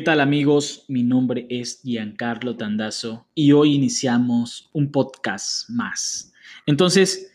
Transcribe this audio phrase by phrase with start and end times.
[0.00, 0.86] ¿Qué tal amigos?
[0.88, 6.32] Mi nombre es Giancarlo Tandazo y hoy iniciamos un podcast más.
[6.64, 7.30] Entonces,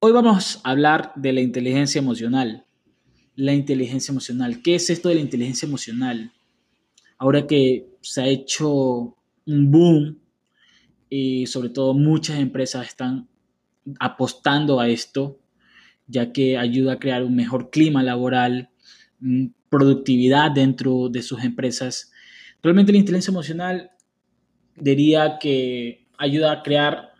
[0.00, 2.64] hoy vamos a hablar de la inteligencia emocional.
[3.36, 4.62] La inteligencia emocional.
[4.62, 6.32] ¿Qué es esto de la inteligencia emocional?
[7.18, 9.16] Ahora que se ha hecho
[9.46, 10.18] un boom
[11.08, 13.28] y sobre todo muchas empresas están
[14.00, 15.38] apostando a esto,
[16.08, 18.70] ya que ayuda a crear un mejor clima laboral,
[19.20, 22.12] mm, productividad dentro de sus empresas.
[22.62, 23.90] Realmente la inteligencia emocional
[24.76, 27.12] diría que ayuda a crear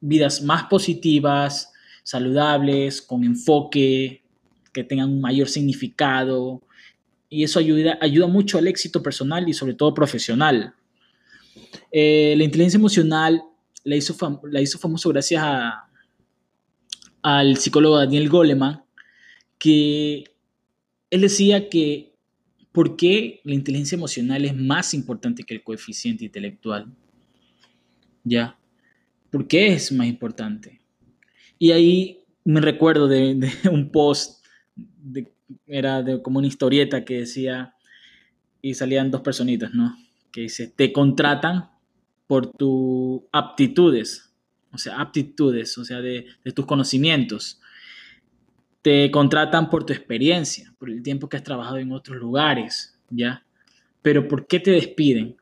[0.00, 1.72] vidas más positivas,
[2.02, 4.22] saludables, con enfoque,
[4.72, 6.62] que tengan un mayor significado.
[7.28, 10.74] Y eso ayuda, ayuda mucho al éxito personal y sobre todo profesional.
[11.90, 13.42] Eh, la inteligencia emocional
[13.84, 15.88] la hizo, la hizo famoso gracias a,
[17.22, 18.82] al psicólogo Daniel Goleman,
[19.58, 20.24] que
[21.12, 22.14] él decía que
[22.72, 26.90] ¿por qué la inteligencia emocional es más importante que el coeficiente intelectual?
[28.24, 28.58] ¿Ya?
[29.30, 30.80] ¿Por qué es más importante?
[31.58, 34.42] Y ahí me recuerdo de, un post,
[35.66, 37.74] era de, como una historieta que decía,
[38.62, 39.94] y salían dos personitas, ¿no?
[40.30, 41.72] Que dice, te contratan
[42.26, 44.32] por tus aptitudes,
[44.72, 47.60] o sea, aptitudes, o sea, de, de tus conocimientos
[48.82, 53.46] te contratan por tu experiencia, por el tiempo que has trabajado en otros lugares, ¿ya?
[54.02, 55.36] Pero ¿por qué te despiden?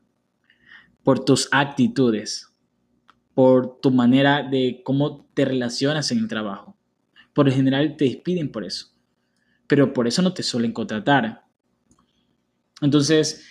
[1.03, 2.55] Por tus actitudes,
[3.33, 6.77] por tu manera de cómo te relacionas en el trabajo.
[7.33, 8.89] Por lo general te despiden por eso,
[9.67, 11.45] pero por eso no te suelen contratar.
[12.83, 13.47] Entonces,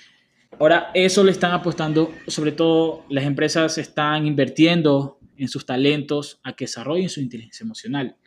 [0.59, 6.53] ahora eso le están apostando, sobre todo las empresas están invirtiendo en sus talentos a
[6.53, 8.18] que desarrollen su inteligencia emocional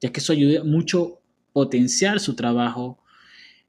[0.00, 2.98] ya que eso ayuda mucho a potenciar su trabajo,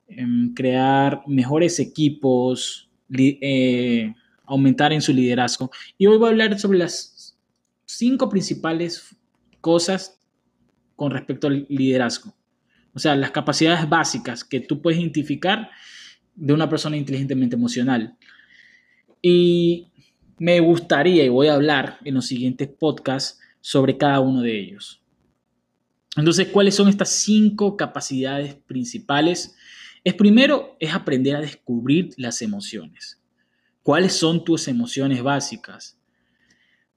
[0.08, 4.14] em, crear mejores equipos, eh,
[4.46, 5.72] aumentar en su liderazgo.
[5.98, 7.38] Y hoy voy a hablar sobre las
[7.86, 9.16] cinco principales
[9.62, 10.20] cosas
[10.96, 12.36] con respecto al liderazgo.
[12.94, 15.70] O sea, las capacidades básicas que tú puedes identificar
[16.36, 18.18] de una persona inteligentemente emocional.
[19.22, 19.88] Y
[20.38, 25.02] me gustaría, y voy a hablar en los siguientes podcasts sobre cada uno de ellos.
[26.18, 29.56] Entonces, ¿cuáles son estas cinco capacidades principales?
[30.04, 33.22] Es primero, es aprender a descubrir las emociones.
[33.84, 35.98] ¿Cuáles son tus emociones básicas?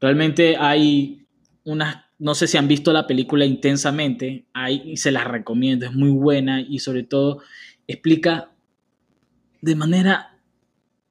[0.00, 1.26] Realmente hay
[1.64, 6.10] unas, no sé si han visto la película intensamente, ahí se las recomiendo, es muy
[6.10, 7.42] buena y sobre todo
[7.86, 8.50] explica
[9.60, 10.38] de manera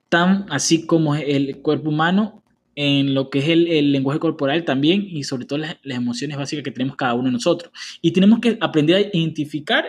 [0.10, 2.44] tan así como el cuerpo humano
[2.82, 6.72] en lo que es el, lenguaje corporal también y sobre todo las, emociones básicas que
[6.72, 7.74] tenemos cada uno de nosotros.
[8.02, 9.84] Y tenemos que aprender a identificar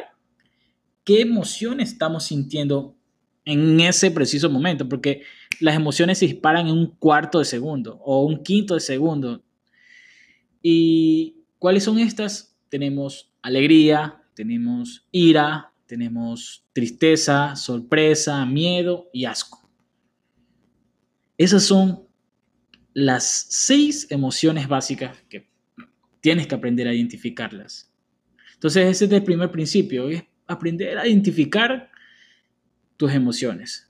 [1.04, 2.96] qué emociones estamos sintiendo
[3.44, 5.22] en ese preciso momento, porque
[5.60, 9.40] las emociones se disparan en un cuarto de segundo o un quinto de segundo.
[10.60, 12.56] ¿Y cuáles son estas?
[12.70, 19.70] Tenemos alegría, tenemos ira, tenemos tristeza, sorpresa, miedo y asco.
[21.38, 22.09] Esas son
[22.92, 25.48] las seis emociones básicas que
[26.20, 27.90] tienes que aprender a identificarlas.
[28.54, 31.90] Entonces, ese es el primer principio, es aprender a identificar
[32.96, 33.88] tus emociones.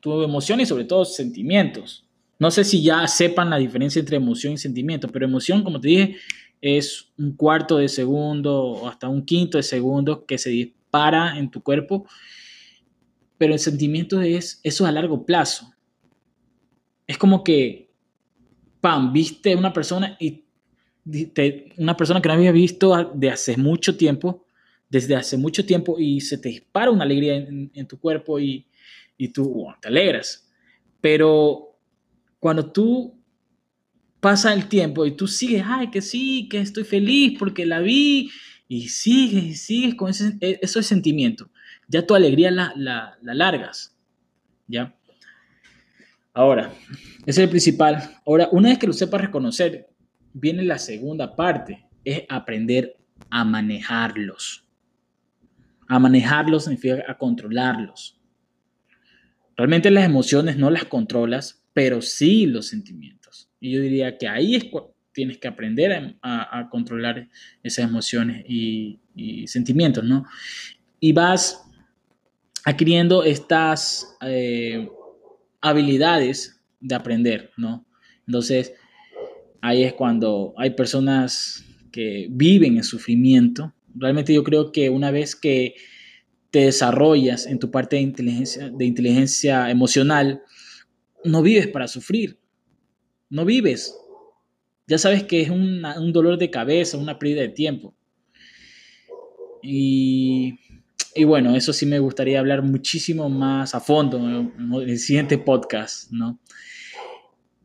[0.00, 2.06] Tus emociones y sobre todo sentimientos.
[2.38, 5.88] No sé si ya sepan la diferencia entre emoción y sentimiento, pero emoción, como te
[5.88, 6.16] dije,
[6.60, 11.50] es un cuarto de segundo o hasta un quinto de segundo que se dispara en
[11.50, 12.06] tu cuerpo,
[13.38, 15.69] pero el sentimiento es eso a largo plazo
[17.10, 17.90] es como que,
[18.80, 20.44] pam, viste una persona y
[21.76, 24.46] una persona que no había visto de hace mucho tiempo,
[24.88, 28.64] desde hace mucho tiempo, y se te dispara una alegría en, tu cuerpo y,
[29.34, 30.48] tú te alegras.
[31.00, 31.76] Pero
[32.38, 33.20] cuando tú
[34.20, 38.30] pasa el tiempo y tú sigues, ay, que sí, que estoy feliz porque la vi,
[38.68, 41.50] y sigues y sigues con ese, e, eso sentimiento,
[41.88, 43.96] ya tu alegría la, la, la largas,
[44.68, 44.96] ¿ya?
[46.32, 46.72] Ahora,
[47.26, 48.18] ese es el principal.
[48.24, 49.88] Ahora, una vez que lo sepas reconocer,
[50.32, 52.96] viene la segunda parte, es aprender
[53.30, 54.64] a manejarlos.
[55.88, 58.20] A manejarlos significa a controlarlos.
[59.56, 63.50] Realmente las emociones no las controlas, pero sí los sentimientos.
[63.58, 64.64] Y yo diría que ahí es
[65.12, 67.28] tienes que aprender a, controlar
[67.62, 69.00] esas emociones y,
[69.46, 70.24] sentimientos, ¿no?
[70.98, 71.62] Y vas
[72.64, 74.88] adquiriendo estas eh,
[75.60, 77.86] habilidades de aprender, ¿no?
[78.26, 78.72] Entonces,
[79.60, 83.74] ahí es cuando hay personas que viven en sufrimiento.
[83.94, 85.74] Realmente yo creo que una vez que
[86.50, 90.42] te desarrollas en tu parte de inteligencia, de inteligencia emocional,
[91.24, 92.38] no vives para sufrir,
[93.28, 93.94] no vives.
[94.86, 97.94] Ya sabes que es un dolor de cabeza, una pérdida de tiempo.
[99.62, 100.58] Y,
[101.14, 106.10] y, bueno, eso sí me gustaría hablar muchísimo más a fondo en el siguiente podcast,
[106.10, 106.38] ¿no?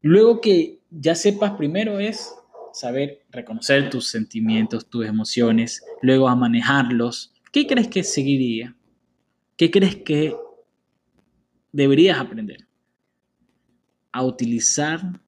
[0.02, 2.34] Luego que ya sepas, primero es
[2.74, 7.34] saber reconocer tus sentimientos, tus emociones, luego a manejarlos.
[7.52, 8.76] ¿Qué crees que seguiría?
[9.58, 10.36] ¿Qué crees que
[11.72, 12.68] deberías aprender?
[14.12, 15.22] A utilizar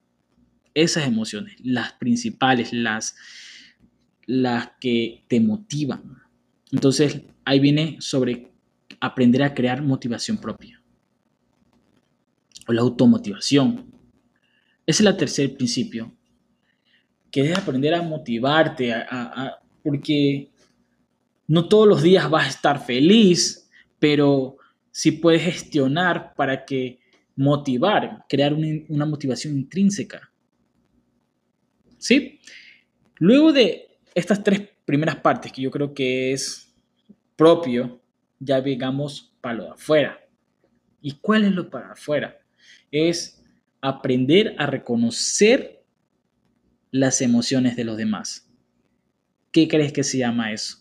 [0.74, 3.16] esas emociones, las principales, las,
[4.26, 6.22] las que te motivan.
[6.72, 8.52] Entonces, ahí viene sobre
[9.00, 10.82] aprender a crear motivación propia.
[12.66, 13.90] O la automotivación.
[14.86, 16.14] Ese es el tercer principio.
[17.30, 18.94] Que debes aprender a motivarte,
[19.82, 20.50] porque
[21.46, 24.56] no todos los días vas a estar feliz, pero
[24.90, 27.00] sí puedes gestionar para que
[27.36, 30.32] motivar, crear una, una motivación intrínseca.
[31.98, 32.40] ¿Sí?
[33.18, 33.87] Luego de
[34.18, 36.74] estas tres primeras partes que yo creo que es
[37.36, 38.00] propio,
[38.38, 40.20] ya digamos para lo de afuera.
[41.00, 42.40] ¿Y cuál es lo para afuera?
[42.90, 43.42] Es
[43.80, 45.84] aprender a reconocer
[46.90, 48.50] las emociones de los demás.
[49.52, 50.78] ¿Qué crees que se llama eso?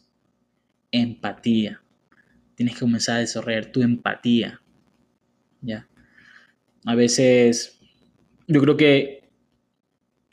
[0.91, 1.81] Empatía.
[2.55, 4.61] Tienes que comenzar a desarrollar tu empatía.
[5.61, 5.87] ¿Ya?
[6.85, 7.79] A veces
[8.47, 9.29] yo creo que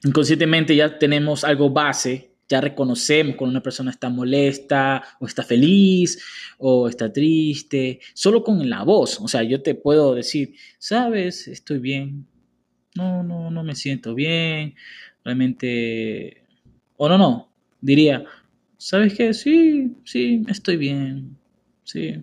[0.04, 6.22] inconscientemente ya tenemos algo base, ya reconocemos cuando una persona está molesta o está feliz
[6.58, 9.20] o está triste, solo con la voz.
[9.20, 12.26] O sea, yo te puedo decir, sabes, estoy bien,
[12.94, 14.74] no, no, no me siento bien,
[15.24, 16.42] realmente,
[16.96, 17.48] o no, no,
[17.80, 18.24] diría,
[18.76, 19.34] ¿sabes qué?
[19.34, 21.36] Sí, sí, estoy bien,
[21.82, 22.22] sí.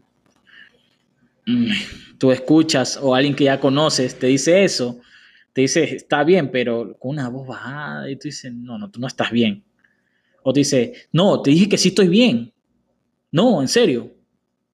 [1.45, 1.71] Mm,
[2.19, 5.01] tú escuchas o alguien que ya conoces te dice eso,
[5.53, 9.00] te dice, está bien, pero con una voz bajada y tú dices, no, no, tú
[9.00, 9.63] no estás bien.
[10.44, 12.54] O te dice, no, te dije que sí estoy bien.
[13.32, 14.12] No, en serio,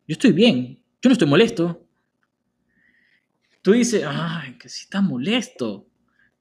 [0.08, 1.86] yo estoy bien, yo no estoy molesto.
[3.62, 5.88] Tú dices, ay, que sí está molesto.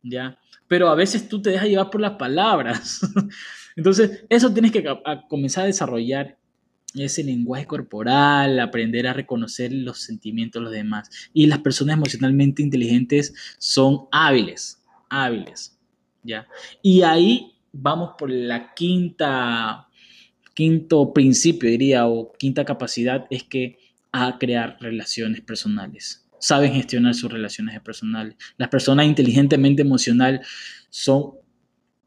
[0.08, 0.38] ¿ya?
[0.68, 3.00] Pero a veces tú te dejas llevar por las palabras.
[3.76, 4.84] Entonces, eso tienes que
[5.28, 6.38] comenzar a desarrollar
[6.94, 11.10] ese lenguaje corporal, aprender a reconocer los sentimientos de los demás.
[11.32, 15.78] Y las personas emocionalmente inteligentes son hábiles, hábiles,
[16.22, 16.46] ¿ya?
[16.82, 19.88] Y ahí vamos por la quinta,
[20.54, 23.78] quinto principio, diría, o quinta capacidad, es que
[24.12, 28.36] a crear relaciones personales saben gestionar sus relaciones personales.
[28.56, 30.40] Las personas inteligentemente emocional
[30.90, 31.32] son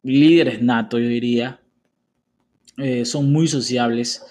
[0.03, 1.61] líderes natos, yo diría.
[2.77, 4.23] Eh, son muy sociables.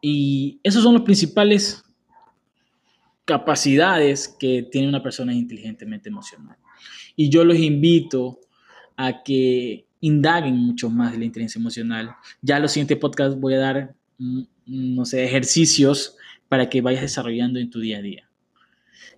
[0.00, 1.82] Y esos son los principales
[3.24, 6.56] capacidades que tiene una persona inteligentemente emocional.
[7.16, 8.40] Y yo los invito
[8.96, 12.14] a que indaguen mucho más de la inteligencia emocional.
[12.42, 16.16] Ya en los siguientes podcasts voy a dar, mm, no sé, ejercicios
[16.46, 18.28] para que vayas desarrollando en tu día a día.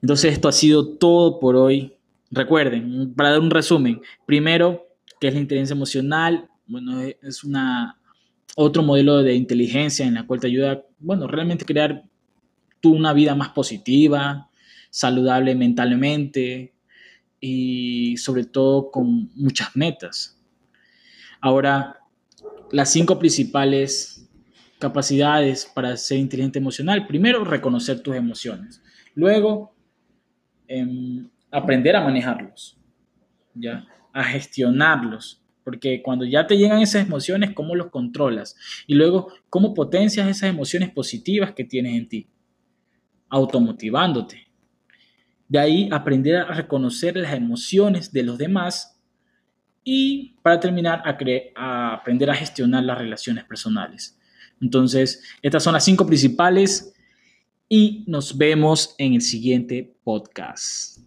[0.01, 1.95] Entonces esto ha sido todo por hoy.
[2.31, 4.87] Recuerden, para dar un resumen, primero,
[5.21, 6.49] ¿qué es la inteligencia emocional?
[6.69, 7.99] Bueno, es una,
[8.55, 12.05] otro modelo de inteligencia en la cual te ayuda, bueno, realmente crear
[12.81, 14.49] tú una vida más positiva,
[14.91, 16.75] saludable mentalmente
[17.41, 20.36] y sobre todo con muchas metas.
[21.47, 22.01] Ahora,
[22.73, 24.29] las cinco principales
[24.79, 27.07] capacidades para ser inteligente emocional.
[27.07, 28.83] Primero, reconocer tus emociones.
[29.15, 29.77] Luego,
[30.69, 32.77] Em, aprender a manejarlos,
[33.55, 33.87] ¿ya?
[34.13, 35.43] A gestionarlos.
[35.63, 38.57] Porque cuando ya te llegan esas emociones, ¿cómo los controlas?
[38.87, 42.29] Y luego, ¿cómo potencias esas emociones positivas que tienes en ti?
[43.29, 44.47] Automotivándote.
[45.49, 48.96] De ahí aprender a reconocer las emociones de los demás
[49.89, 54.19] y para terminar a, aprender a gestionar las relaciones personales.
[54.61, 56.93] Entonces, estas son las cinco principales
[57.69, 61.06] y nos vemos en el siguiente podcast.